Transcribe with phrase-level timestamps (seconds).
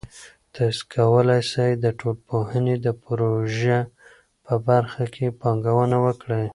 [0.55, 3.79] تاسې کولای سئ د ټولنپوهنې د پروژه
[4.45, 6.45] په برخه کې پانګونه وکړئ.